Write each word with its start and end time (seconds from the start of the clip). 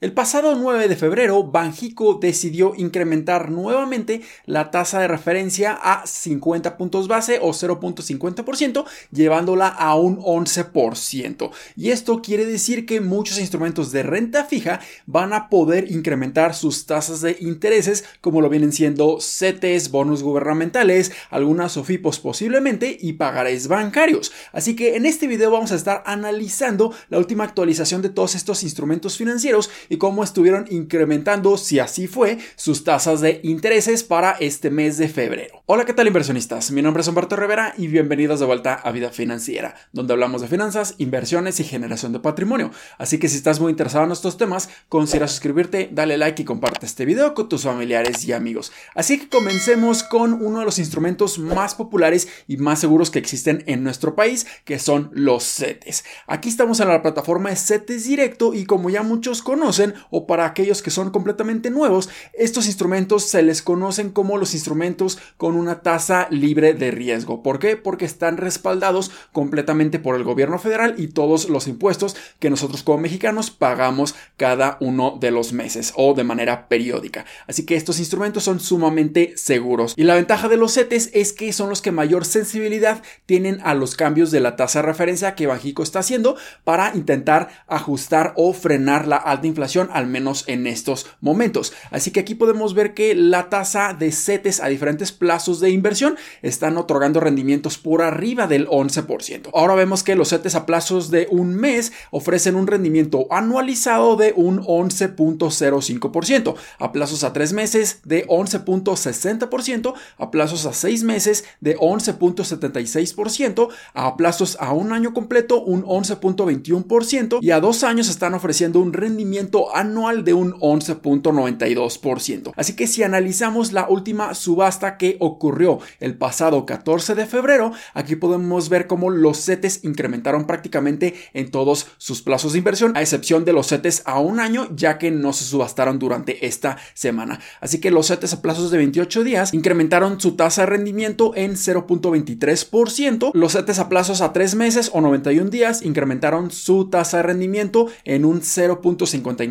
El 0.00 0.14
pasado 0.14 0.54
9 0.54 0.88
de 0.88 0.96
febrero, 0.96 1.42
Banjico 1.42 2.14
decidió 2.14 2.72
incrementar 2.74 3.50
nuevamente 3.50 4.22
la 4.46 4.70
tasa 4.70 4.98
de 4.98 5.08
referencia 5.08 5.78
a 5.78 6.06
50 6.06 6.78
puntos 6.78 7.06
base 7.06 7.38
o 7.42 7.50
0.50%, 7.50 8.86
llevándola 9.12 9.68
a 9.68 9.96
un 9.96 10.16
11%. 10.16 11.50
Y 11.76 11.90
esto 11.90 12.22
quiere 12.22 12.46
decir 12.46 12.86
que 12.86 13.02
muchos 13.02 13.38
instrumentos 13.38 13.92
de 13.92 14.02
renta 14.02 14.46
fija 14.46 14.80
van 15.04 15.34
a 15.34 15.50
poder 15.50 15.92
incrementar 15.92 16.54
sus 16.54 16.86
tasas 16.86 17.20
de 17.20 17.36
intereses, 17.38 18.06
como 18.22 18.40
lo 18.40 18.48
vienen 18.48 18.72
siendo 18.72 19.20
CETES, 19.20 19.90
bonos 19.90 20.22
gubernamentales, 20.22 21.12
algunas 21.28 21.76
OFIPOS 21.76 22.20
posiblemente 22.20 22.96
y 22.98 23.12
pagarés 23.12 23.68
bancarios. 23.68 24.32
Así 24.52 24.74
que 24.74 24.96
en 24.96 25.04
este 25.04 25.26
video 25.26 25.50
vamos 25.50 25.72
a 25.72 25.76
estar 25.76 26.02
analizando 26.06 26.94
la 27.10 27.18
última 27.18 27.44
actualización 27.44 28.00
de 28.00 28.08
todos 28.08 28.34
estos 28.34 28.62
instrumentos 28.62 29.18
financieros 29.18 29.68
y 29.90 29.98
cómo 29.98 30.24
estuvieron 30.24 30.66
incrementando, 30.70 31.58
si 31.58 31.80
así 31.80 32.06
fue, 32.06 32.38
sus 32.56 32.84
tasas 32.84 33.20
de 33.20 33.40
intereses 33.42 34.04
para 34.04 34.30
este 34.30 34.70
mes 34.70 34.96
de 34.96 35.08
febrero. 35.08 35.62
Hola, 35.66 35.84
¿qué 35.84 35.92
tal 35.92 36.06
inversionistas? 36.06 36.70
Mi 36.70 36.80
nombre 36.80 37.02
es 37.02 37.08
Humberto 37.08 37.36
Rivera 37.36 37.74
y 37.76 37.88
bienvenidos 37.88 38.40
de 38.40 38.46
vuelta 38.46 38.74
a 38.74 38.92
Vida 38.92 39.10
Financiera, 39.10 39.74
donde 39.92 40.12
hablamos 40.12 40.42
de 40.42 40.48
finanzas, 40.48 40.94
inversiones 40.98 41.58
y 41.58 41.64
generación 41.64 42.12
de 42.12 42.20
patrimonio. 42.20 42.70
Así 42.98 43.18
que 43.18 43.28
si 43.28 43.36
estás 43.36 43.58
muy 43.60 43.70
interesado 43.70 44.04
en 44.04 44.12
estos 44.12 44.36
temas, 44.36 44.70
considera 44.88 45.26
suscribirte, 45.26 45.90
dale 45.92 46.16
like 46.16 46.42
y 46.42 46.44
comparte 46.44 46.86
este 46.86 47.04
video 47.04 47.34
con 47.34 47.48
tus 47.48 47.64
familiares 47.64 48.24
y 48.24 48.32
amigos. 48.32 48.72
Así 48.94 49.18
que 49.18 49.28
comencemos 49.28 50.04
con 50.04 50.34
uno 50.34 50.60
de 50.60 50.64
los 50.64 50.78
instrumentos 50.78 51.40
más 51.40 51.74
populares 51.74 52.28
y 52.46 52.58
más 52.58 52.78
seguros 52.78 53.10
que 53.10 53.18
existen 53.18 53.64
en 53.66 53.82
nuestro 53.82 54.14
país, 54.14 54.46
que 54.64 54.78
son 54.78 55.10
los 55.14 55.42
CETES. 55.42 56.04
Aquí 56.28 56.48
estamos 56.48 56.78
en 56.78 56.88
la 56.88 57.02
plataforma 57.02 57.50
de 57.50 57.56
CETES 57.56 58.04
Directo 58.04 58.54
y 58.54 58.66
como 58.66 58.88
ya 58.88 59.02
muchos 59.02 59.42
conocen, 59.42 59.79
o 60.10 60.26
para 60.26 60.46
aquellos 60.46 60.82
que 60.82 60.90
son 60.90 61.10
completamente 61.10 61.70
nuevos, 61.70 62.08
estos 62.32 62.66
instrumentos 62.66 63.24
se 63.24 63.42
les 63.42 63.62
conocen 63.62 64.10
como 64.10 64.36
los 64.36 64.54
instrumentos 64.54 65.18
con 65.36 65.56
una 65.56 65.80
tasa 65.82 66.28
libre 66.30 66.74
de 66.74 66.90
riesgo. 66.90 67.42
¿Por 67.42 67.58
qué? 67.58 67.76
Porque 67.76 68.04
están 68.04 68.36
respaldados 68.36 69.10
completamente 69.32 69.98
por 69.98 70.16
el 70.16 70.24
gobierno 70.24 70.58
federal 70.58 70.94
y 70.98 71.08
todos 71.08 71.48
los 71.48 71.66
impuestos 71.66 72.16
que 72.38 72.50
nosotros 72.50 72.82
como 72.82 72.98
mexicanos 72.98 73.50
pagamos 73.50 74.14
cada 74.36 74.76
uno 74.80 75.16
de 75.20 75.30
los 75.30 75.52
meses 75.52 75.92
o 75.96 76.14
de 76.14 76.24
manera 76.24 76.68
periódica. 76.68 77.24
Así 77.46 77.64
que 77.64 77.76
estos 77.76 77.98
instrumentos 77.98 78.44
son 78.44 78.60
sumamente 78.60 79.34
seguros. 79.36 79.94
Y 79.96 80.04
la 80.04 80.14
ventaja 80.14 80.48
de 80.48 80.56
los 80.56 80.74
CETES 80.74 81.10
es 81.14 81.32
que 81.32 81.52
son 81.52 81.68
los 81.68 81.82
que 81.82 81.92
mayor 81.92 82.24
sensibilidad 82.24 83.02
tienen 83.26 83.60
a 83.62 83.74
los 83.74 83.96
cambios 83.96 84.30
de 84.30 84.40
la 84.40 84.56
tasa 84.56 84.80
de 84.80 84.86
referencia 84.86 85.34
que 85.34 85.46
Bajico 85.46 85.82
está 85.82 86.00
haciendo 86.00 86.36
para 86.64 86.94
intentar 86.94 87.64
ajustar 87.66 88.32
o 88.36 88.52
frenar 88.52 89.06
la 89.06 89.16
alta 89.16 89.46
inflación 89.46 89.69
al 89.92 90.06
menos 90.06 90.44
en 90.48 90.66
estos 90.66 91.06
momentos. 91.20 91.72
Así 91.90 92.10
que 92.10 92.20
aquí 92.20 92.34
podemos 92.34 92.74
ver 92.74 92.94
que 92.94 93.14
la 93.14 93.48
tasa 93.48 93.94
de 93.94 94.10
CETES 94.10 94.60
a 94.60 94.66
diferentes 94.68 95.12
plazos 95.12 95.60
de 95.60 95.70
inversión 95.70 96.16
están 96.42 96.76
otorgando 96.76 97.20
rendimientos 97.20 97.78
por 97.78 98.02
arriba 98.02 98.46
del 98.46 98.66
11%. 98.68 99.50
Ahora 99.54 99.74
vemos 99.74 100.02
que 100.02 100.16
los 100.16 100.30
CETES 100.30 100.54
a 100.54 100.66
plazos 100.66 101.10
de 101.10 101.28
un 101.30 101.54
mes 101.54 101.92
ofrecen 102.10 102.56
un 102.56 102.66
rendimiento 102.66 103.26
anualizado 103.30 104.16
de 104.16 104.32
un 104.36 104.60
11.05%, 104.62 106.54
a 106.78 106.92
plazos 106.92 107.24
a 107.24 107.32
tres 107.32 107.52
meses 107.52 108.00
de 108.04 108.26
11.60%, 108.26 109.94
a 110.18 110.30
plazos 110.30 110.66
a 110.66 110.72
seis 110.72 111.02
meses 111.04 111.44
de 111.60 111.76
11.76%, 111.76 113.68
a 113.94 114.16
plazos 114.16 114.56
a 114.60 114.72
un 114.72 114.92
año 114.92 115.12
completo 115.14 115.62
un 115.62 115.84
11.21% 115.84 117.38
y 117.40 117.50
a 117.50 117.60
dos 117.60 117.84
años 117.84 118.08
están 118.08 118.34
ofreciendo 118.34 118.80
un 118.80 118.92
rendimiento 118.92 119.59
anual 119.74 120.24
de 120.24 120.34
un 120.34 120.52
11.92%. 120.54 122.52
Así 122.56 122.74
que 122.74 122.86
si 122.86 123.02
analizamos 123.02 123.72
la 123.72 123.88
última 123.88 124.34
subasta 124.34 124.96
que 124.96 125.16
ocurrió 125.20 125.78
el 126.00 126.16
pasado 126.16 126.66
14 126.66 127.14
de 127.14 127.26
febrero, 127.26 127.72
aquí 127.94 128.16
podemos 128.16 128.68
ver 128.68 128.86
cómo 128.86 129.10
los 129.10 129.44
CETES 129.44 129.84
incrementaron 129.84 130.46
prácticamente 130.46 131.14
en 131.32 131.50
todos 131.50 131.88
sus 131.98 132.22
plazos 132.22 132.52
de 132.52 132.58
inversión, 132.58 132.96
a 132.96 133.02
excepción 133.02 133.44
de 133.44 133.52
los 133.52 133.68
CETES 133.68 134.02
a 134.06 134.18
un 134.20 134.40
año, 134.40 134.68
ya 134.74 134.98
que 134.98 135.10
no 135.10 135.32
se 135.32 135.44
subastaron 135.44 135.98
durante 135.98 136.46
esta 136.46 136.78
semana. 136.94 137.40
Así 137.60 137.80
que 137.80 137.90
los 137.90 138.08
CETES 138.08 138.34
a 138.34 138.42
plazos 138.42 138.70
de 138.70 138.78
28 138.78 139.24
días 139.24 139.54
incrementaron 139.54 140.20
su 140.20 140.36
tasa 140.36 140.62
de 140.62 140.66
rendimiento 140.66 141.32
en 141.34 141.54
0.23%, 141.54 143.30
los 143.34 143.52
CETES 143.52 143.78
a 143.78 143.88
plazos 143.88 144.20
a 144.20 144.32
3 144.32 144.54
meses 144.54 144.90
o 144.92 145.00
91 145.00 145.50
días 145.50 145.82
incrementaron 145.82 146.50
su 146.50 146.88
tasa 146.88 147.18
de 147.18 147.22
rendimiento 147.24 147.86
en 148.04 148.24
un 148.24 148.40
0.59 148.40 149.49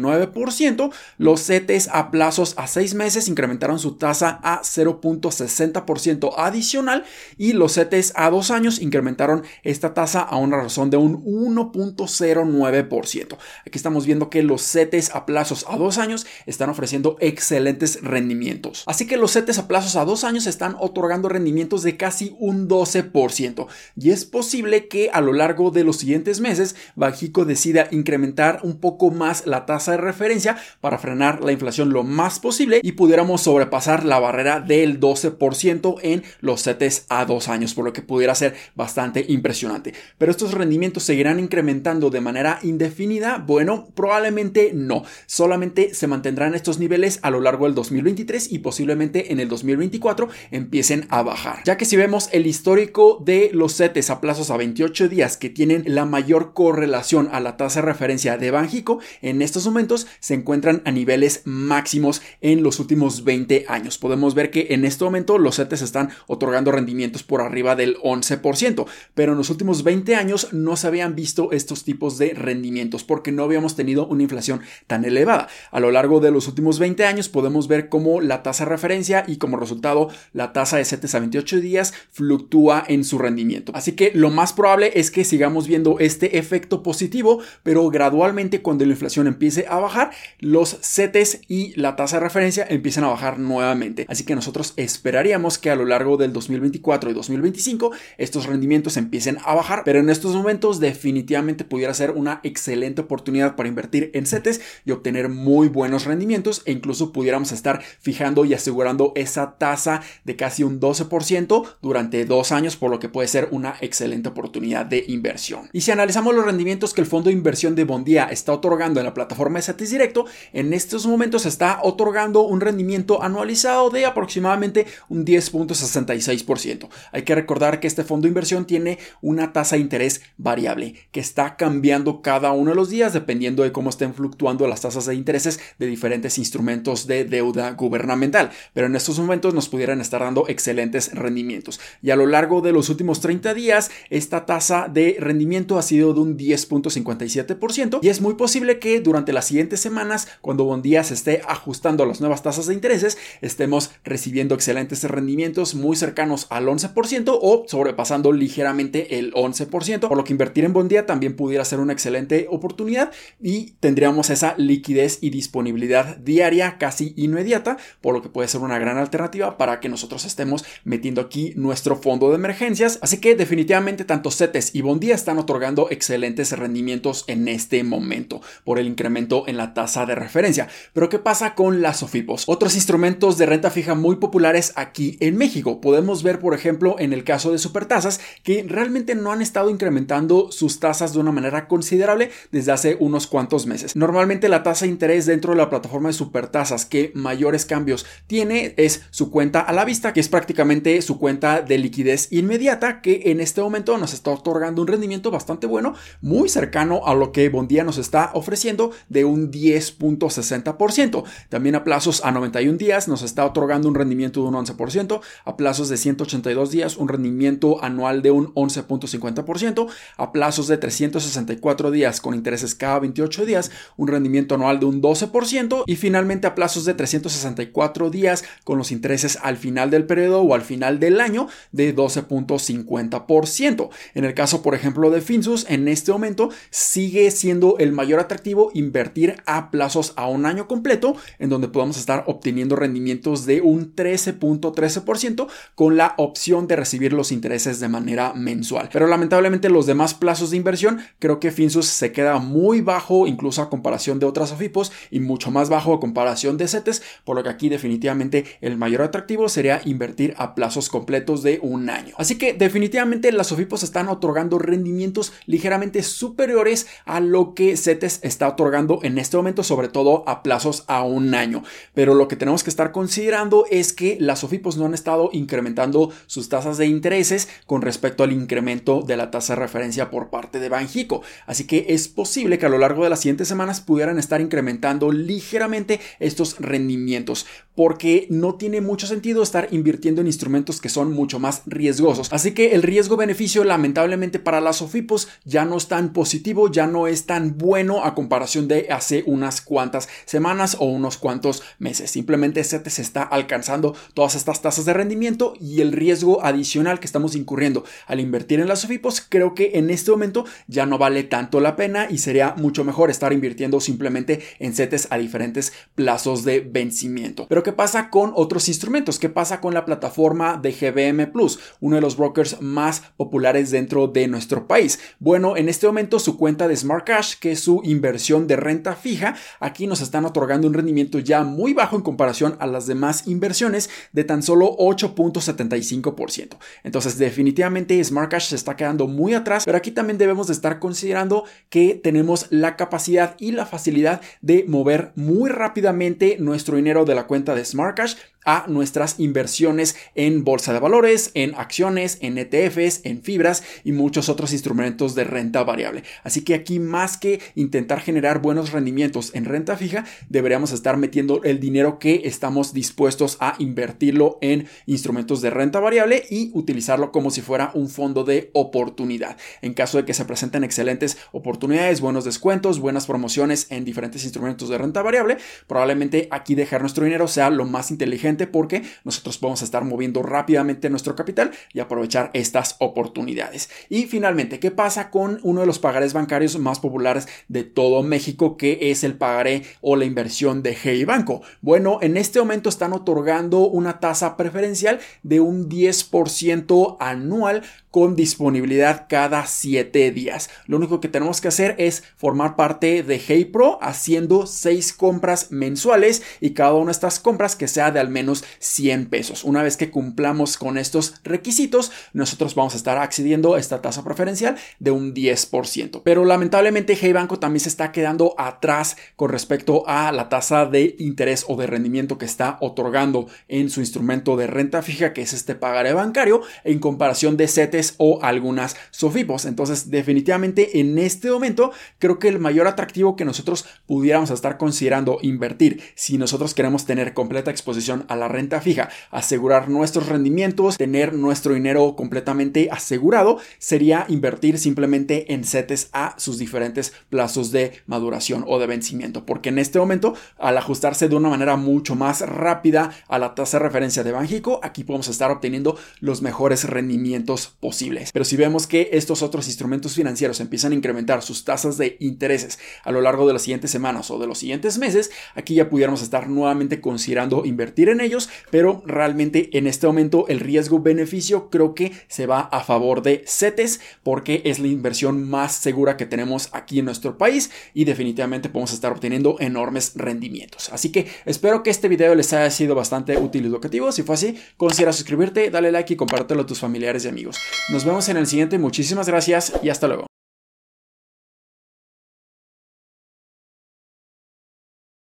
los 1.17 1.41
CETES 1.41 1.89
a 1.91 2.11
plazos 2.11 2.53
a 2.57 2.67
6 2.67 2.95
meses 2.95 3.27
incrementaron 3.27 3.79
su 3.79 3.97
tasa 3.97 4.39
a 4.43 4.61
0.60% 4.61 6.33
adicional 6.37 7.03
y 7.37 7.53
los 7.53 7.73
CETES 7.73 8.13
a 8.15 8.29
2 8.29 8.51
años 8.51 8.81
incrementaron 8.81 9.43
esta 9.63 9.93
tasa 9.93 10.21
a 10.21 10.37
una 10.37 10.57
razón 10.57 10.89
de 10.89 10.97
un 10.97 11.23
1.09%. 11.23 13.37
Aquí 13.65 13.77
estamos 13.77 14.05
viendo 14.05 14.29
que 14.29 14.43
los 14.43 14.61
CETES 14.61 15.15
a 15.15 15.25
plazos 15.25 15.65
a 15.67 15.77
2 15.77 15.97
años 15.97 16.27
están 16.45 16.69
ofreciendo 16.69 17.17
excelentes 17.19 18.01
rendimientos. 18.01 18.83
Así 18.85 19.07
que 19.07 19.17
los 19.17 19.33
CETES 19.33 19.59
a 19.59 19.67
plazos 19.67 19.95
a 19.95 20.05
2 20.05 20.23
años 20.23 20.47
están 20.47 20.75
otorgando 20.79 21.29
rendimientos 21.29 21.83
de 21.83 21.97
casi 21.97 22.35
un 22.39 22.67
12% 22.67 23.67
y 23.95 24.11
es 24.11 24.25
posible 24.25 24.87
que 24.87 25.09
a 25.11 25.21
lo 25.21 25.33
largo 25.33 25.71
de 25.71 25.83
los 25.83 25.97
siguientes 25.97 26.39
meses 26.39 26.75
Bajico 26.95 27.45
decida 27.45 27.87
incrementar 27.91 28.59
un 28.63 28.79
poco 28.79 29.11
más 29.11 29.45
la 29.45 29.65
tasa 29.65 29.78
de 29.87 29.97
referencia 29.97 30.57
para 30.81 30.97
frenar 30.97 31.43
la 31.43 31.51
inflación 31.51 31.91
lo 31.91 32.03
más 32.03 32.39
posible 32.39 32.79
y 32.83 32.91
pudiéramos 32.93 33.41
sobrepasar 33.41 34.05
la 34.05 34.19
barrera 34.19 34.59
del 34.59 34.99
12% 34.99 35.95
en 36.01 36.23
los 36.41 36.63
CETES 36.63 37.05
a 37.09 37.25
dos 37.25 37.47
años, 37.47 37.73
por 37.73 37.85
lo 37.85 37.93
que 37.93 38.01
pudiera 38.01 38.35
ser 38.35 38.55
bastante 38.75 39.25
impresionante. 39.27 39.93
Pero 40.17 40.31
estos 40.31 40.53
rendimientos 40.53 41.03
seguirán 41.03 41.39
incrementando 41.39 42.09
de 42.09 42.21
manera 42.21 42.59
indefinida? 42.63 43.43
Bueno, 43.45 43.87
probablemente 43.95 44.71
no. 44.73 45.03
Solamente 45.25 45.93
se 45.93 46.07
mantendrán 46.07 46.55
estos 46.55 46.79
niveles 46.79 47.19
a 47.21 47.31
lo 47.31 47.41
largo 47.41 47.65
del 47.65 47.75
2023 47.75 48.51
y 48.51 48.59
posiblemente 48.59 49.31
en 49.31 49.39
el 49.39 49.49
2024 49.49 50.29
empiecen 50.51 51.05
a 51.09 51.23
bajar. 51.23 51.63
Ya 51.65 51.77
que 51.77 51.85
si 51.85 51.95
vemos 51.95 52.29
el 52.31 52.47
histórico 52.47 53.21
de 53.23 53.49
los 53.53 53.75
CETES 53.75 54.09
a 54.09 54.21
plazos 54.21 54.51
a 54.51 54.57
28 54.57 55.09
días 55.09 55.37
que 55.37 55.49
tienen 55.49 55.83
la 55.87 56.05
mayor 56.05 56.53
correlación 56.53 57.29
a 57.31 57.39
la 57.39 57.57
tasa 57.57 57.81
de 57.81 57.87
referencia 57.87 58.37
de 58.37 58.51
Banjico, 58.51 58.99
en 59.21 59.41
estos 59.41 59.65
momentos 59.69 60.07
se 60.19 60.33
encuentran 60.33 60.81
a 60.85 60.91
niveles 60.91 61.43
máximos 61.45 62.21
en 62.41 62.63
los 62.63 62.79
últimos 62.79 63.23
20 63.23 63.65
años. 63.67 63.97
Podemos 63.97 64.35
ver 64.35 64.51
que 64.51 64.67
en 64.71 64.85
este 64.85 65.03
momento 65.03 65.37
los 65.37 65.55
CETES 65.57 65.81
están 65.81 66.09
otorgando 66.27 66.71
rendimientos 66.71 67.23
por 67.23 67.41
arriba 67.41 67.75
del 67.75 67.97
11%, 67.97 68.85
pero 69.13 69.31
en 69.33 69.37
los 69.37 69.49
últimos 69.49 69.83
20 69.83 70.15
años 70.15 70.49
no 70.51 70.75
se 70.75 70.87
habían 70.87 71.15
visto 71.15 71.51
estos 71.51 71.83
tipos 71.83 72.17
de 72.17 72.33
rendimientos 72.33 73.03
porque 73.03 73.31
no 73.31 73.43
habíamos 73.43 73.75
tenido 73.75 74.07
una 74.07 74.23
inflación 74.23 74.61
tan 74.87 75.05
elevada. 75.05 75.47
A 75.71 75.79
lo 75.79 75.91
largo 75.91 76.19
de 76.19 76.31
los 76.31 76.47
últimos 76.47 76.79
20 76.79 77.05
años 77.05 77.29
podemos 77.29 77.67
ver 77.67 77.89
cómo 77.89 78.21
la 78.21 78.43
tasa 78.43 78.65
de 78.65 78.71
referencia 78.71 79.23
y 79.27 79.37
como 79.37 79.57
resultado 79.57 80.09
la 80.33 80.53
tasa 80.53 80.77
de 80.77 80.85
CETES 80.85 81.15
a 81.15 81.19
28 81.19 81.59
días 81.61 81.93
fluctúa 82.11 82.83
en 82.87 83.03
su 83.03 83.17
rendimiento. 83.17 83.71
Así 83.75 83.93
que 83.93 84.11
lo 84.13 84.29
más 84.29 84.53
probable 84.53 84.91
es 84.95 85.11
que 85.11 85.23
sigamos 85.23 85.67
viendo 85.67 85.99
este 85.99 86.37
efecto 86.37 86.83
positivo, 86.83 87.39
pero 87.63 87.89
gradualmente 87.89 88.61
cuando 88.61 88.85
la 88.85 88.91
inflación 88.91 89.27
empiece 89.27 89.58
a 89.67 89.77
bajar, 89.77 90.11
los 90.39 90.77
CETES 90.81 91.41
y 91.47 91.79
la 91.79 91.95
tasa 91.95 92.17
de 92.17 92.23
referencia 92.23 92.65
empiezan 92.69 93.03
a 93.03 93.07
bajar 93.07 93.39
nuevamente. 93.39 94.05
Así 94.07 94.23
que 94.23 94.35
nosotros 94.35 94.73
esperaríamos 94.77 95.57
que 95.57 95.69
a 95.69 95.75
lo 95.75 95.85
largo 95.85 96.17
del 96.17 96.33
2024 96.33 97.09
y 97.09 97.13
2025 97.13 97.91
estos 98.17 98.45
rendimientos 98.45 98.97
empiecen 98.97 99.37
a 99.43 99.55
bajar, 99.55 99.83
pero 99.83 99.99
en 99.99 100.09
estos 100.09 100.35
momentos 100.35 100.79
definitivamente 100.79 101.63
pudiera 101.63 101.93
ser 101.93 102.11
una 102.11 102.39
excelente 102.43 103.01
oportunidad 103.01 103.55
para 103.55 103.69
invertir 103.69 104.11
en 104.13 104.25
CETES 104.25 104.61
y 104.85 104.91
obtener 104.91 105.29
muy 105.29 105.67
buenos 105.67 106.05
rendimientos 106.05 106.61
e 106.65 106.71
incluso 106.71 107.11
pudiéramos 107.11 107.51
estar 107.51 107.81
fijando 107.99 108.45
y 108.45 108.53
asegurando 108.53 109.13
esa 109.15 109.57
tasa 109.57 110.01
de 110.23 110.35
casi 110.35 110.63
un 110.63 110.79
12% 110.79 111.77
durante 111.81 112.25
dos 112.25 112.51
años, 112.51 112.75
por 112.75 112.91
lo 112.91 112.99
que 112.99 113.09
puede 113.09 113.27
ser 113.27 113.47
una 113.51 113.75
excelente 113.81 114.29
oportunidad 114.29 114.85
de 114.85 115.03
inversión. 115.07 115.69
Y 115.73 115.81
si 115.81 115.91
analizamos 115.91 116.35
los 116.35 116.45
rendimientos 116.45 116.93
que 116.93 117.01
el 117.01 117.07
fondo 117.07 117.29
de 117.29 117.33
inversión 117.33 117.75
de 117.75 117.83
Bondía 117.83 118.25
está 118.25 118.53
otorgando 118.53 118.99
en 118.99 119.05
la 119.05 119.13
plataforma 119.13 119.48
CETES 119.57 119.91
Directo, 119.91 120.25
en 120.53 120.73
estos 120.73 121.05
momentos 121.05 121.45
está 121.45 121.79
otorgando 121.83 122.41
un 122.41 122.61
rendimiento 122.61 123.21
anualizado 123.21 123.89
de 123.89 124.05
aproximadamente 124.05 124.85
un 125.09 125.25
10.66%. 125.25 126.89
Hay 127.11 127.23
que 127.23 127.35
recordar 127.35 127.79
que 127.79 127.87
este 127.87 128.03
fondo 128.03 128.25
de 128.25 128.29
inversión 128.29 128.65
tiene 128.65 128.99
una 129.21 129.53
tasa 129.53 129.75
de 129.75 129.81
interés 129.81 130.21
variable 130.37 130.95
que 131.11 131.19
está 131.19 131.55
cambiando 131.55 132.21
cada 132.21 132.51
uno 132.51 132.71
de 132.71 132.75
los 132.75 132.89
días 132.89 133.13
dependiendo 133.13 133.63
de 133.63 133.71
cómo 133.71 133.89
estén 133.89 134.13
fluctuando 134.13 134.67
las 134.67 134.81
tasas 134.81 135.05
de 135.05 135.15
intereses 135.15 135.59
de 135.77 135.87
diferentes 135.87 136.37
instrumentos 136.37 137.07
de 137.07 137.25
deuda 137.25 137.71
gubernamental. 137.71 138.51
Pero 138.73 138.87
en 138.87 138.95
estos 138.95 139.19
momentos 139.19 139.53
nos 139.53 139.69
pudieran 139.69 140.01
estar 140.01 140.21
dando 140.21 140.47
excelentes 140.47 141.13
rendimientos. 141.13 141.79
Y 142.01 142.11
a 142.11 142.15
lo 142.15 142.25
largo 142.25 142.61
de 142.61 142.71
los 142.71 142.89
últimos 142.89 143.19
30 143.21 143.53
días, 143.53 143.91
esta 144.09 144.45
tasa 144.45 144.87
de 144.91 145.17
rendimiento 145.19 145.77
ha 145.77 145.81
sido 145.81 146.13
de 146.13 146.19
un 146.19 146.37
10.57% 146.37 147.99
y 148.01 148.09
es 148.09 148.21
muy 148.21 148.35
posible 148.35 148.79
que 148.79 148.99
durante 148.99 149.33
la 149.33 149.38
las 149.39 149.47
siguientes 149.47 149.79
semanas, 149.79 150.27
cuando 150.41 150.65
Bondía 150.65 151.01
se 151.05 151.13
esté 151.13 151.41
ajustando 151.47 152.03
a 152.03 152.05
las 152.05 152.19
nuevas 152.19 152.43
tasas 152.43 152.67
de 152.67 152.73
intereses, 152.73 153.17
estemos 153.39 153.91
recibiendo 154.03 154.53
excelentes 154.53 155.01
rendimientos 155.05 155.75
muy 155.75 155.95
cercanos 155.95 156.45
al 156.49 156.65
11% 156.65 157.39
o 157.41 157.63
sobrepasando 157.65 158.33
ligeramente 158.33 159.17
el 159.17 159.31
11%, 159.31 160.09
por 160.09 160.17
lo 160.17 160.25
que 160.25 160.33
invertir 160.33 160.65
en 160.65 160.73
Bondía 160.73 161.05
también 161.05 161.37
pudiera 161.37 161.63
ser 161.63 161.79
una 161.79 161.93
excelente 161.93 162.47
oportunidad 162.49 163.13
y 163.41 163.75
tendríamos 163.79 164.29
esa 164.29 164.55
liquidez 164.57 165.19
y 165.21 165.29
disponibilidad 165.29 166.17
diaria 166.17 166.77
casi 166.77 167.13
inmediata, 167.15 167.77
por 168.01 168.13
lo 168.13 168.21
que 168.21 168.27
puede 168.27 168.49
ser 168.49 168.59
una 168.59 168.77
gran 168.77 168.97
alternativa 168.97 169.57
para 169.57 169.79
que 169.79 169.87
nosotros 169.87 170.25
estemos 170.25 170.65
metiendo 170.83 171.21
aquí 171.21 171.53
nuestro 171.55 171.95
fondo 171.95 172.27
de 172.27 172.35
emergencias. 172.35 172.99
Así 173.01 173.21
que 173.21 173.35
definitivamente 173.35 174.03
tanto 174.03 174.31
CETES 174.31 174.75
y 174.75 174.81
Bondía 174.81 175.15
están 175.15 175.37
otorgando 175.37 175.89
excelentes 175.91 176.51
rendimientos 176.51 177.23
en 177.27 177.47
este 177.47 177.85
momento 177.85 178.41
por 178.65 178.79
el 178.79 178.87
incremento 178.87 179.28
en 179.29 179.57
la 179.57 179.73
tasa 179.73 180.05
de 180.05 180.15
referencia. 180.15 180.67
Pero 180.93 181.09
¿qué 181.09 181.19
pasa 181.19 181.55
con 181.55 181.81
las 181.81 181.97
SOFIPOS? 181.97 182.45
Otros 182.47 182.75
instrumentos 182.75 183.37
de 183.37 183.45
renta 183.45 183.69
fija 183.69 183.95
muy 183.95 184.15
populares 184.15 184.73
aquí 184.75 185.17
en 185.19 185.37
México. 185.37 185.81
Podemos 185.81 186.23
ver, 186.23 186.39
por 186.39 186.53
ejemplo, 186.53 186.95
en 186.99 187.13
el 187.13 187.23
caso 187.23 187.51
de 187.51 187.59
supertasas, 187.59 188.19
que 188.43 188.65
realmente 188.67 189.15
no 189.15 189.31
han 189.31 189.41
estado 189.41 189.69
incrementando 189.69 190.51
sus 190.51 190.79
tasas 190.79 191.13
de 191.13 191.19
una 191.19 191.31
manera 191.31 191.67
considerable 191.67 192.31
desde 192.51 192.71
hace 192.71 192.97
unos 192.99 193.27
cuantos 193.27 193.65
meses. 193.65 193.95
Normalmente 193.95 194.49
la 194.49 194.63
tasa 194.63 194.85
de 194.85 194.91
interés 194.91 195.25
dentro 195.25 195.53
de 195.53 195.57
la 195.57 195.69
plataforma 195.69 196.09
de 196.09 196.13
supertasas 196.13 196.85
que 196.85 197.11
mayores 197.13 197.65
cambios 197.65 198.05
tiene 198.27 198.73
es 198.77 199.03
su 199.11 199.29
cuenta 199.29 199.59
a 199.59 199.73
la 199.73 199.85
vista, 199.85 200.13
que 200.13 200.19
es 200.19 200.29
prácticamente 200.29 201.01
su 201.01 201.19
cuenta 201.19 201.61
de 201.61 201.77
liquidez 201.77 202.31
inmediata, 202.31 203.01
que 203.01 203.23
en 203.25 203.41
este 203.41 203.61
momento 203.61 203.97
nos 203.97 204.13
está 204.13 204.31
otorgando 204.31 204.81
un 204.81 204.87
rendimiento 204.87 205.31
bastante 205.31 205.67
bueno, 205.67 205.93
muy 206.21 206.49
cercano 206.49 207.01
a 207.05 207.13
lo 207.13 207.31
que 207.31 207.49
Bondía 207.49 207.83
nos 207.83 207.97
está 207.97 208.31
ofreciendo 208.33 208.91
de 209.09 209.18
un 209.25 209.51
10.60%. 209.51 211.23
También 211.49 211.75
a 211.75 211.83
plazos 211.83 212.23
a 212.23 212.31
91 212.31 212.77
días 212.77 213.07
nos 213.07 213.21
está 213.21 213.45
otorgando 213.45 213.87
un 213.87 213.95
rendimiento 213.95 214.41
de 214.41 214.47
un 214.47 214.55
11%, 214.55 215.21
a 215.45 215.57
plazos 215.57 215.89
de 215.89 215.97
182 215.97 216.71
días 216.71 216.97
un 216.97 217.07
rendimiento 217.07 217.83
anual 217.83 218.21
de 218.21 218.31
un 218.31 218.53
11.50%, 218.53 219.87
a 220.17 220.31
plazos 220.31 220.67
de 220.67 220.77
364 220.77 221.91
días 221.91 222.21
con 222.21 222.33
intereses 222.33 222.75
cada 222.75 222.99
28 222.99 223.45
días 223.45 223.71
un 223.97 224.07
rendimiento 224.07 224.55
anual 224.55 224.79
de 224.79 224.85
un 224.85 225.01
12% 225.01 225.83
y 225.85 225.95
finalmente 225.95 226.47
a 226.47 226.55
plazos 226.55 226.85
de 226.85 226.93
364 226.93 228.09
días 228.09 228.43
con 228.63 228.77
los 228.77 228.91
intereses 228.91 229.37
al 229.41 229.57
final 229.57 229.89
del 229.89 230.05
periodo 230.05 230.41
o 230.41 230.53
al 230.53 230.61
final 230.61 230.99
del 230.99 231.21
año 231.21 231.47
de 231.71 231.95
12.50%. 231.95 233.89
En 234.13 234.25
el 234.25 234.33
caso, 234.33 234.61
por 234.61 234.75
ejemplo, 234.75 235.09
de 235.11 235.21
Finsus, 235.21 235.65
en 235.69 235.87
este 235.87 236.11
momento 236.11 236.49
sigue 236.69 237.29
siendo 237.31 237.77
el 237.77 237.91
mayor 237.91 238.19
atractivo 238.19 238.71
invertir 238.73 239.08
a 239.45 239.71
plazos 239.71 240.13
a 240.15 240.27
un 240.27 240.45
año 240.45 240.67
completo, 240.67 241.15
en 241.39 241.49
donde 241.49 241.67
podamos 241.67 241.97
estar 241.97 242.23
obteniendo 242.27 242.75
rendimientos 242.75 243.45
de 243.45 243.61
un 243.61 243.95
13.13% 243.95 245.47
con 245.75 245.97
la 245.97 246.13
opción 246.17 246.67
de 246.67 246.75
recibir 246.75 247.13
los 247.13 247.31
intereses 247.31 247.79
de 247.79 247.87
manera 247.87 248.33
mensual. 248.33 248.89
Pero 248.91 249.07
lamentablemente 249.07 249.69
los 249.69 249.85
demás 249.85 250.13
plazos 250.13 250.51
de 250.51 250.57
inversión, 250.57 250.99
creo 251.19 251.39
que 251.39 251.51
Finsus 251.51 251.87
se 251.87 252.11
queda 252.11 252.39
muy 252.39 252.81
bajo, 252.81 253.27
incluso 253.27 253.61
a 253.61 253.69
comparación 253.69 254.19
de 254.19 254.25
otras 254.25 254.51
OFIPOS 254.51 254.91
y 255.11 255.19
mucho 255.19 255.51
más 255.51 255.69
bajo 255.69 255.93
a 255.93 255.99
comparación 255.99 256.57
de 256.57 256.67
CETES, 256.67 257.01
por 257.23 257.35
lo 257.35 257.43
que 257.43 257.49
aquí 257.49 257.69
definitivamente 257.69 258.45
el 258.61 258.77
mayor 258.77 259.01
atractivo 259.01 259.49
sería 259.49 259.81
invertir 259.85 260.33
a 260.37 260.55
plazos 260.55 260.89
completos 260.89 261.43
de 261.43 261.59
un 261.61 261.89
año. 261.89 262.15
Así 262.17 262.37
que 262.37 262.53
definitivamente 262.53 263.31
las 263.31 263.51
OFIPOS 263.51 263.83
están 263.83 264.07
otorgando 264.07 264.59
rendimientos 264.59 265.33
ligeramente 265.45 266.03
superiores 266.03 266.87
a 267.05 267.19
lo 267.19 267.53
que 267.53 267.77
CETES 267.77 268.19
está 268.23 268.47
otorgando 268.47 268.88
en 269.03 269.17
este 269.19 269.37
momento, 269.37 269.63
sobre 269.63 269.87
todo 269.87 270.23
a 270.27 270.41
plazos 270.41 270.83
a 270.87 271.03
un 271.03 271.35
año. 271.35 271.63
Pero 271.93 272.15
lo 272.15 272.27
que 272.27 272.35
tenemos 272.35 272.63
que 272.63 272.69
estar 272.69 272.91
considerando 272.91 273.65
es 273.69 273.93
que 273.93 274.17
las 274.19 274.43
OFIPOS 274.43 274.77
no 274.77 274.85
han 274.85 274.93
estado 274.93 275.29
incrementando 275.31 276.11
sus 276.25 276.49
tasas 276.49 276.77
de 276.77 276.87
intereses 276.87 277.47
con 277.67 277.81
respecto 277.81 278.23
al 278.23 278.31
incremento 278.31 279.01
de 279.01 279.17
la 279.17 279.31
tasa 279.31 279.53
de 279.53 279.61
referencia 279.61 280.09
por 280.09 280.29
parte 280.29 280.59
de 280.59 280.69
Banjico. 280.69 281.21
Así 281.45 281.65
que 281.65 281.85
es 281.89 282.07
posible 282.07 282.57
que 282.57 282.65
a 282.65 282.69
lo 282.69 282.77
largo 282.77 283.03
de 283.03 283.09
las 283.09 283.19
siguientes 283.19 283.47
semanas 283.47 283.81
pudieran 283.81 284.17
estar 284.17 284.41
incrementando 284.41 285.11
ligeramente 285.11 285.99
estos 286.19 286.57
rendimientos, 286.59 287.45
porque 287.75 288.27
no 288.29 288.55
tiene 288.55 288.81
mucho 288.81 289.07
sentido 289.07 289.43
estar 289.43 289.67
invirtiendo 289.71 290.21
en 290.21 290.27
instrumentos 290.27 290.81
que 290.81 290.89
son 290.89 291.13
mucho 291.13 291.39
más 291.39 291.61
riesgosos. 291.65 292.31
Así 292.31 292.51
que 292.51 292.71
el 292.71 292.83
riesgo-beneficio 292.83 293.63
lamentablemente 293.63 294.39
para 294.39 294.61
las 294.61 294.81
OFIPOS 294.81 295.27
ya 295.45 295.65
no 295.65 295.77
es 295.77 295.87
tan 295.87 296.13
positivo, 296.13 296.71
ya 296.71 296.87
no 296.87 297.07
es 297.07 297.25
tan 297.25 297.57
bueno 297.57 298.03
a 298.03 298.15
comparación 298.15 298.67
de 298.67 298.78
hace 298.89 299.23
unas 299.25 299.61
cuantas 299.61 300.09
semanas 300.25 300.77
o 300.79 300.85
unos 300.85 301.17
cuantos 301.17 301.63
meses. 301.79 302.11
Simplemente 302.11 302.63
se 302.63 303.01
está 303.01 303.23
alcanzando 303.23 303.95
todas 304.13 304.35
estas 304.35 304.61
tasas 304.61 304.85
de 304.85 304.93
rendimiento 304.93 305.53
y 305.59 305.81
el 305.81 305.91
riesgo 305.91 306.43
adicional 306.43 306.99
que 306.99 307.05
estamos 307.05 307.35
incurriendo 307.35 307.83
al 308.07 308.19
invertir 308.19 308.59
en 308.59 308.67
las 308.67 308.85
OFIPOS 308.85 309.25
creo 309.29 309.53
que 309.53 309.71
en 309.75 309.89
este 309.89 310.11
momento 310.11 310.45
ya 310.67 310.85
no 310.85 310.97
vale 310.97 311.23
tanto 311.23 311.59
la 311.59 311.75
pena 311.75 312.07
y 312.09 312.19
sería 312.19 312.55
mucho 312.57 312.83
mejor 312.83 313.09
estar 313.09 313.33
invirtiendo 313.33 313.79
simplemente 313.79 314.41
en 314.59 314.73
CETES 314.73 315.07
a 315.09 315.17
diferentes 315.17 315.73
plazos 315.95 316.43
de 316.43 316.61
vencimiento. 316.61 317.47
Pero 317.47 317.63
¿qué 317.63 317.73
pasa 317.73 318.09
con 318.09 318.31
otros 318.35 318.67
instrumentos? 318.67 319.19
¿Qué 319.19 319.29
pasa 319.29 319.61
con 319.61 319.73
la 319.73 319.85
plataforma 319.85 320.57
de 320.57 320.71
GBM 320.71 321.31
Plus, 321.31 321.59
uno 321.79 321.95
de 321.95 322.01
los 322.01 322.17
brokers 322.17 322.61
más 322.61 323.01
populares 323.17 323.71
dentro 323.71 324.07
de 324.07 324.27
nuestro 324.27 324.67
país? 324.67 324.99
Bueno, 325.19 325.57
en 325.57 325.69
este 325.69 325.87
momento 325.87 326.19
su 326.19 326.37
cuenta 326.37 326.67
de 326.67 326.75
Smart 326.75 327.05
Cash, 327.05 327.35
que 327.39 327.51
es 327.51 327.59
su 327.59 327.81
inversión 327.83 328.47
de 328.47 328.55
renta 328.55 328.68
fija, 328.99 329.35
aquí 329.59 329.87
nos 329.87 330.01
están 330.01 330.25
otorgando 330.25 330.67
un 330.67 330.73
rendimiento 330.73 331.19
ya 331.19 331.43
muy 331.43 331.73
bajo 331.73 331.95
en 331.95 332.01
comparación 332.01 332.55
a 332.59 332.67
las 332.67 332.87
demás 332.87 333.27
inversiones 333.27 333.89
de 334.11 334.23
tan 334.23 334.43
solo 334.43 334.75
8.75%. 334.77 336.57
Entonces, 336.83 337.17
definitivamente 337.17 338.03
Smart 338.03 338.31
Cash 338.31 338.49
se 338.49 338.55
está 338.55 338.75
quedando 338.75 339.07
muy 339.07 339.33
atrás, 339.33 339.63
pero 339.65 339.77
aquí 339.77 339.91
también 339.91 340.17
debemos 340.17 340.47
de 340.47 340.53
estar 340.53 340.79
considerando 340.79 341.43
que 341.69 341.99
tenemos 342.01 342.47
la 342.49 342.75
capacidad 342.75 343.35
y 343.39 343.51
la 343.51 343.65
facilidad 343.65 344.21
de 344.41 344.65
mover 344.67 345.11
muy 345.15 345.49
rápidamente 345.49 346.37
nuestro 346.39 346.77
dinero 346.77 347.05
de 347.05 347.15
la 347.15 347.27
cuenta 347.27 347.55
de 347.55 347.65
Smart 347.65 347.97
Cash 347.97 348.15
a 348.49 348.65
nuestras 348.67 349.19
inversiones 349.19 349.95
en 350.15 350.43
bolsa 350.43 350.73
de 350.73 350.79
valores, 350.79 351.29
en 351.35 351.53
acciones, 351.53 352.17
en 352.21 352.39
ETFs, 352.39 353.01
en 353.03 353.21
fibras 353.21 353.63
y 353.83 353.91
muchos 353.91 354.27
otros 354.27 354.53
instrumentos 354.53 355.13
de 355.13 355.23
renta 355.23 355.63
variable. 355.63 356.03
Así 356.23 356.41
que 356.41 356.55
aquí 356.55 356.79
más 356.79 357.17
que 357.17 357.41
intentar 357.53 358.01
generar 358.01 358.41
buenos 358.41 358.71
rendimientos 358.71 359.35
en 359.35 359.45
renta 359.45 359.77
fija, 359.77 360.03
deberíamos 360.29 360.71
estar 360.71 360.97
metiendo 360.97 361.43
el 361.43 361.59
dinero 361.59 361.99
que 361.99 362.21
estamos 362.25 362.73
dispuestos 362.73 363.37
a 363.39 363.53
invertirlo 363.59 364.39
en 364.41 364.67
instrumentos 364.87 365.41
de 365.41 365.51
renta 365.51 365.79
variable 365.79 366.23
y 366.31 366.49
utilizarlo 366.55 367.11
como 367.11 367.29
si 367.29 367.41
fuera 367.41 367.69
un 367.75 367.87
fondo 367.87 368.23
de 368.23 368.49
oportunidad. 368.53 369.37
En 369.61 369.75
caso 369.75 369.99
de 369.99 370.05
que 370.05 370.15
se 370.15 370.25
presenten 370.25 370.63
excelentes 370.63 371.19
oportunidades, 371.33 372.01
buenos 372.01 372.25
descuentos, 372.25 372.79
buenas 372.79 373.05
promociones 373.05 373.67
en 373.69 373.85
diferentes 373.85 374.23
instrumentos 374.23 374.69
de 374.69 374.79
renta 374.79 375.03
variable, 375.03 375.37
probablemente 375.67 376.27
aquí 376.31 376.55
dejar 376.55 376.81
nuestro 376.81 377.03
dinero 377.03 377.27
sea 377.27 377.51
lo 377.51 377.65
más 377.65 377.91
inteligente 377.91 378.38
porque 378.47 378.83
nosotros 379.03 379.37
podemos 379.37 379.61
estar 379.61 379.83
moviendo 379.83 380.21
rápidamente 380.23 380.89
nuestro 380.89 381.15
capital 381.15 381.51
y 381.73 381.79
aprovechar 381.79 382.31
estas 382.33 382.75
oportunidades. 382.79 383.69
Y 383.89 384.03
finalmente, 384.03 384.59
¿qué 384.59 384.71
pasa 384.71 385.09
con 385.09 385.39
uno 385.43 385.61
de 385.61 385.67
los 385.67 385.79
pagarés 385.79 386.13
bancarios 386.13 386.57
más 386.59 386.79
populares 386.79 387.27
de 387.47 387.63
todo 387.63 388.03
México, 388.03 388.57
que 388.57 388.91
es 388.91 389.03
el 389.03 389.15
pagaré 389.15 389.63
o 389.81 389.95
la 389.95 390.05
inversión 390.05 390.63
de 390.63 390.77
Hey 390.81 391.03
Banco? 391.05 391.41
Bueno, 391.61 391.99
en 392.01 392.17
este 392.17 392.39
momento 392.39 392.69
están 392.69 392.93
otorgando 392.93 393.67
una 393.67 393.99
tasa 393.99 394.37
preferencial 394.37 394.99
de 395.23 395.39
un 395.39 395.69
10% 395.69 396.97
anual 396.99 397.63
con 397.91 398.15
disponibilidad 398.15 399.07
cada 399.09 399.45
7 399.45 400.11
días. 400.11 400.49
Lo 400.67 400.77
único 400.77 400.99
que 400.99 401.07
tenemos 401.07 401.41
que 401.41 401.47
hacer 401.47 401.75
es 401.79 402.03
formar 402.17 402.55
parte 402.55 403.03
de 403.03 403.19
Hey 403.19 403.45
Pro 403.45 403.79
haciendo 403.81 404.45
6 404.45 404.93
compras 404.93 405.51
mensuales 405.51 406.21
y 406.39 406.51
cada 406.51 406.73
una 406.73 406.87
de 406.87 406.91
estas 406.91 407.19
compras 407.19 407.55
que 407.55 407.67
sea 407.67 407.91
de 407.91 407.99
al 407.99 408.09
menos 408.09 408.18
100 408.59 409.09
pesos. 409.09 409.43
Una 409.43 409.63
vez 409.63 409.77
que 409.77 409.91
cumplamos 409.91 410.57
con 410.57 410.77
estos 410.77 411.15
requisitos, 411.23 411.91
nosotros 412.13 412.55
vamos 412.55 412.73
a 412.73 412.77
estar 412.77 412.97
accediendo 412.97 413.55
a 413.55 413.59
esta 413.59 413.81
tasa 413.81 414.03
preferencial 414.03 414.57
de 414.79 414.91
un 414.91 415.13
10%. 415.13 416.01
Pero 416.03 416.25
lamentablemente 416.25 416.97
Hey 416.99 417.13
Banco 417.13 417.39
también 417.39 417.61
se 417.61 417.69
está 417.69 417.91
quedando 417.91 418.35
atrás 418.37 418.97
con 419.15 419.29
respecto 419.29 419.83
a 419.87 420.11
la 420.11 420.29
tasa 420.29 420.65
de 420.65 420.95
interés 420.99 421.45
o 421.47 421.55
de 421.55 421.67
rendimiento 421.67 422.17
que 422.17 422.25
está 422.25 422.57
otorgando 422.61 423.27
en 423.47 423.69
su 423.69 423.79
instrumento 423.79 424.35
de 424.37 424.47
renta 424.47 424.81
fija, 424.81 425.13
que 425.13 425.21
es 425.21 425.33
este 425.33 425.55
pagaré 425.55 425.93
bancario, 425.93 426.41
en 426.63 426.79
comparación 426.79 427.37
de 427.37 427.47
CETES 427.47 427.95
o 427.97 428.19
algunas 428.21 428.75
SOFIPOS. 428.91 429.45
Entonces, 429.45 429.89
definitivamente 429.89 430.79
en 430.79 430.97
este 430.97 431.29
momento, 431.31 431.71
creo 431.99 432.19
que 432.19 432.27
el 432.27 432.39
mayor 432.39 432.67
atractivo 432.67 433.15
que 433.15 433.25
nosotros 433.25 433.65
pudiéramos 433.85 434.29
estar 434.31 434.57
considerando 434.57 435.19
invertir 435.21 435.81
si 435.95 436.17
nosotros 436.17 436.53
queremos 436.53 436.85
tener 436.85 437.13
completa 437.13 437.51
exposición 437.51 438.05
a 438.09 438.15
la 438.15 438.27
renta 438.27 438.59
fija, 438.59 438.89
asegurar 439.11 439.69
nuestros 439.69 440.07
rendimientos, 440.07 440.77
tener 440.77 441.13
nuestro 441.13 441.53
dinero 441.53 441.95
completamente 441.95 442.69
asegurado, 442.71 443.37
sería 443.59 444.05
invertir 444.09 444.57
simplemente 444.57 445.33
en 445.33 445.43
CETES 445.43 445.89
a 445.93 446.15
sus 446.17 446.37
diferentes 446.37 446.91
plazos 447.09 447.51
de 447.51 447.71
maduración 447.85 448.43
o 448.47 448.59
de 448.59 448.67
vencimiento, 448.67 449.25
porque 449.25 449.49
en 449.49 449.59
este 449.59 449.79
momento, 449.79 450.15
al 450.37 450.57
ajustarse 450.57 451.07
de 451.07 451.15
una 451.15 451.29
manera 451.29 451.55
mucho 451.55 451.95
más 451.95 452.21
rápida 452.21 452.91
a 453.07 453.19
la 453.19 453.35
tasa 453.35 453.59
de 453.59 453.65
referencia 453.65 454.03
de 454.03 454.11
Banjico, 454.11 454.59
aquí 454.63 454.83
podemos 454.83 455.07
estar 455.07 455.31
obteniendo 455.31 455.77
los 455.99 456.21
mejores 456.21 456.63
rendimientos 456.63 457.55
posibles. 457.59 458.11
Pero 458.11 458.25
si 458.25 458.35
vemos 458.35 458.65
que 458.65 458.89
estos 458.93 459.21
otros 459.21 459.47
instrumentos 459.47 459.95
financieros 459.95 460.39
empiezan 460.39 460.71
a 460.71 460.75
incrementar 460.75 461.21
sus 461.21 461.45
tasas 461.45 461.77
de 461.77 461.97
intereses 461.99 462.59
a 462.83 462.91
lo 462.91 463.01
largo 463.01 463.27
de 463.27 463.33
las 463.33 463.43
siguientes 463.43 463.71
semanas 463.71 464.09
o 464.09 464.17
de 464.17 464.27
los 464.27 464.39
siguientes 464.39 464.77
meses, 464.79 465.11
aquí 465.35 465.55
ya 465.55 465.69
pudiéramos 465.69 466.01
estar 466.01 466.27
nuevamente 466.27 466.81
considerando 466.81 467.45
invertir 467.45 467.89
ellos, 468.01 468.29
pero 468.49 468.83
realmente 468.85 469.49
en 469.57 469.67
este 469.67 469.87
momento 469.87 470.25
el 470.27 470.39
riesgo-beneficio 470.39 471.49
creo 471.49 471.73
que 471.75 471.91
se 472.07 472.25
va 472.25 472.41
a 472.41 472.63
favor 472.63 473.01
de 473.01 473.23
CETES 473.27 473.79
porque 474.03 474.41
es 474.45 474.59
la 474.59 474.67
inversión 474.67 475.29
más 475.29 475.55
segura 475.55 475.97
que 475.97 476.05
tenemos 476.05 476.49
aquí 476.51 476.79
en 476.79 476.85
nuestro 476.85 477.17
país 477.17 477.51
y 477.73 477.85
definitivamente 477.85 478.49
podemos 478.49 478.73
estar 478.73 478.91
obteniendo 478.91 479.37
enormes 479.39 479.93
rendimientos. 479.95 480.69
Así 480.71 480.91
que 480.91 481.07
espero 481.25 481.63
que 481.63 481.69
este 481.69 481.87
video 481.87 482.15
les 482.15 482.33
haya 482.33 482.49
sido 482.51 482.75
bastante 482.75 483.17
útil 483.17 483.43
y 483.43 483.47
educativo. 483.47 483.91
Si 483.91 484.03
fue 484.03 484.15
así, 484.15 484.37
considera 484.57 484.93
suscribirte, 484.93 485.49
dale 485.49 485.71
like 485.71 485.93
y 485.93 485.97
compártelo 485.97 486.41
a 486.41 486.45
tus 486.45 486.59
familiares 486.59 487.05
y 487.05 487.09
amigos. 487.09 487.37
Nos 487.69 487.85
vemos 487.85 488.09
en 488.09 488.17
el 488.17 488.27
siguiente. 488.27 488.57
Muchísimas 488.57 489.07
gracias 489.07 489.53
y 489.61 489.69
hasta 489.69 489.87
luego. 489.87 490.08